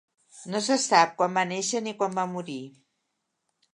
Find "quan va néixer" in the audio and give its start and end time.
1.19-1.81